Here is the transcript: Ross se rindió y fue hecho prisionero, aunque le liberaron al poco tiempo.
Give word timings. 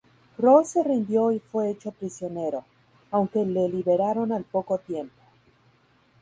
Ross 0.39 0.69
se 0.69 0.83
rindió 0.83 1.31
y 1.31 1.37
fue 1.37 1.69
hecho 1.69 1.91
prisionero, 1.91 2.65
aunque 3.11 3.45
le 3.45 3.69
liberaron 3.69 4.31
al 4.31 4.45
poco 4.45 4.79
tiempo. 4.79 5.13